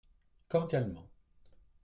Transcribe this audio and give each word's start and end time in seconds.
Cordialement. 0.53 1.07